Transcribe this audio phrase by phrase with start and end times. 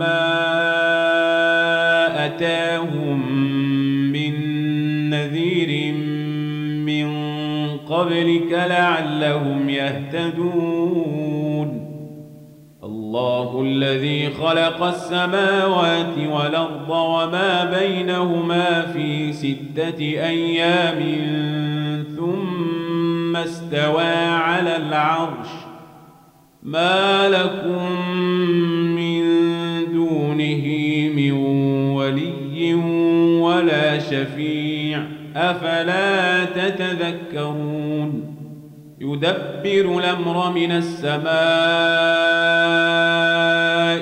[0.00, 0.66] ما
[2.26, 3.32] أتاهم
[4.12, 4.32] من
[5.10, 5.94] نذير
[6.84, 7.08] من
[7.78, 11.20] قبلك لعلهم يهتدون
[12.84, 21.00] الله الذي خلق السماوات والأرض وما بينهما في ستة أيام
[22.16, 25.48] ثم استوى على العرش
[26.62, 27.88] ما لكم
[34.10, 35.02] شفيع
[35.36, 38.36] أفلا تتذكرون؟
[39.00, 41.30] يدبر الأمر من السماء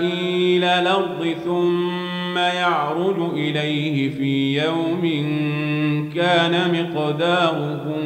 [0.00, 5.02] إلى الأرض ثم يعرج إليه في يوم
[6.14, 7.96] كان مقداره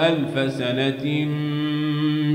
[0.00, 1.28] ألف سنة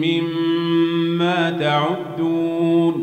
[0.04, 3.03] مما تعدون.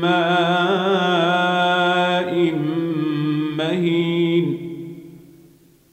[0.00, 1.50] ماء
[3.58, 4.56] مهين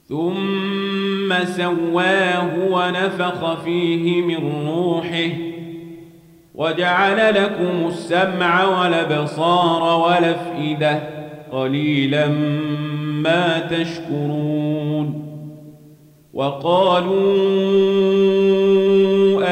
[0.09, 5.29] ثم سواه ونفخ فيه من روحه
[6.55, 10.99] وجعل لكم السمع والأبصار والأفئدة
[11.51, 12.27] قليلا
[13.23, 15.27] ما تشكرون
[16.33, 17.27] وقالوا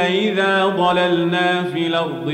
[0.06, 2.30] أئذا ضللنا في الأرض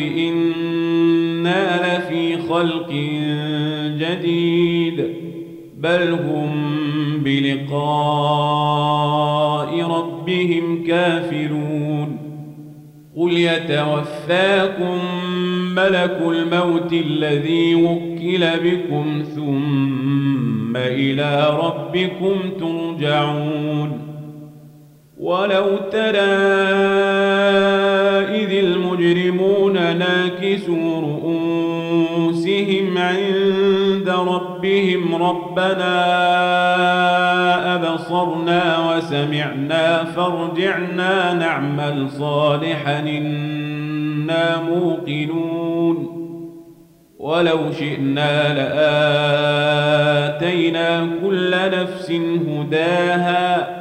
[1.42, 2.92] إنا لفي خلق
[3.98, 5.08] جديد
[5.78, 6.52] بل هم
[7.24, 7.82] بلقاء
[9.82, 12.18] ربهم كافرون
[13.18, 14.98] قل يتوفاكم
[15.76, 24.11] ملك الموت الذي وكل بكم ثم إلى ربكم ترجعون
[25.22, 26.20] ولو ترى
[28.42, 35.96] إذ المجرمون ناكسوا رؤوسهم عند ربهم ربنا
[37.76, 46.22] أبصرنا وسمعنا فارجعنا نعمل صالحا إنا موقنون.
[47.20, 48.54] ولو شئنا
[50.24, 52.12] لآتينا كل نفس
[52.48, 53.81] هداها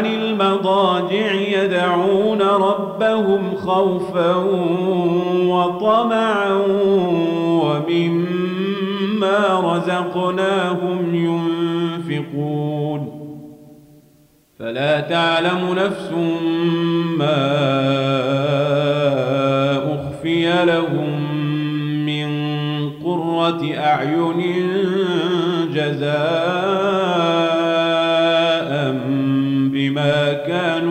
[0.00, 4.34] عن المضاجع يدعون ربهم خوفا
[5.46, 6.52] وطمعا
[7.62, 13.20] ومما رزقناهم ينفقون.
[14.58, 16.10] فلا تعلم نفس
[17.18, 17.60] ما
[19.94, 21.10] أخفي لهم
[22.06, 22.30] من
[23.04, 24.40] قرة أعين
[25.74, 26.69] جزاء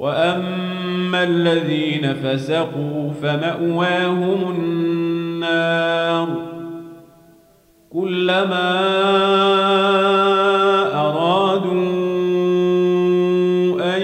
[0.00, 6.28] وأما الذين فسقوا فمأواهم النار
[7.90, 8.80] كلما
[10.94, 11.90] أرادوا
[13.96, 14.02] أن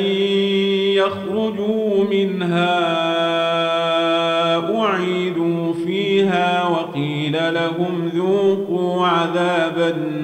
[0.96, 2.96] يخرجوا منها
[4.80, 10.15] أعيدوا فيها وقيل لهم ذوقوا عذاب النار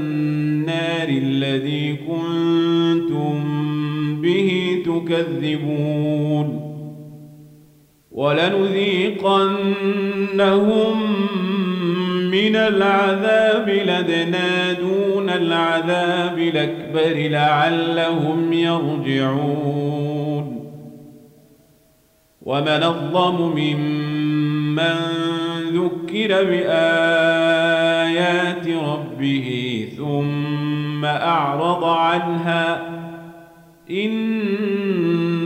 [5.12, 6.72] تكذبون
[8.12, 9.42] ولنذيقنهم
[12.30, 19.82] من العذاب لدنا دون العذاب الأكبر لعلهم يرجعون
[22.42, 24.94] ومن الظلم ممن
[25.72, 27.88] ذكر بآيات
[28.68, 32.92] ربه ثم أعرض عنها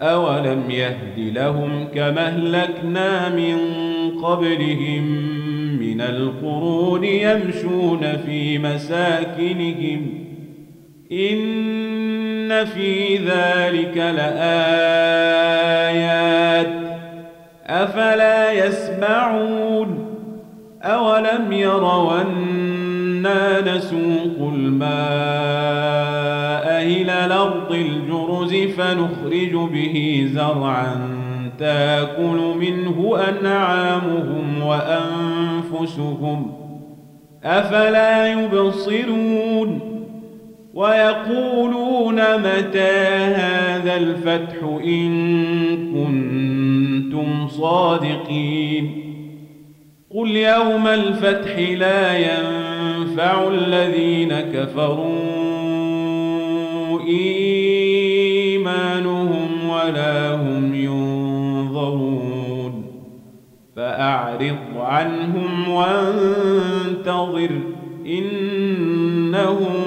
[0.00, 3.58] أولم يهد لهم كما أهلكنا من
[4.22, 5.04] قبلهم
[5.78, 10.24] من القرون يمشون في مساكنهم
[11.12, 14.64] إن في ذلك لآيات
[17.66, 20.04] أفلا يسمعون
[20.82, 26.13] أولم يروا أنا نسوق الماء
[26.84, 31.10] إلى الأرض الجرز فنخرج به زرعا
[31.58, 36.52] تأكل منه أنعامهم وأنفسهم.
[37.44, 39.80] أفلا يبصرون
[40.74, 45.12] ويقولون متى هذا الفتح إن
[45.94, 49.04] كنتم صادقين.
[50.14, 55.43] قل يوم الفتح لا ينفع الذين كفروا
[57.06, 58.68] إيمانهم
[59.68, 62.24] ولا هم ينظرون.
[63.76, 67.50] فأعرض عنهم وانتظر
[68.06, 69.83] إنهم